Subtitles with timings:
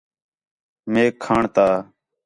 [0.91, 1.67] میک کھاݨ تا